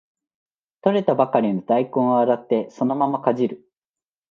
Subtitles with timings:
[0.83, 3.69] 採れたばかりの大根を洗ってそのままかじる